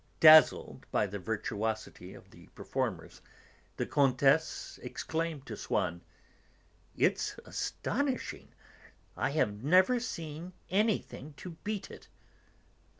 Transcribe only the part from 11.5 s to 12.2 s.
beat it..."